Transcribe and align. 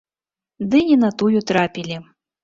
Ды 0.71 0.79
не 0.89 0.95
на 1.03 1.11
тую 1.19 1.43
трапілі. 1.51 1.99